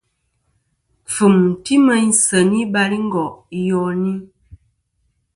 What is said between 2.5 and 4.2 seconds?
i balingo' iyoni.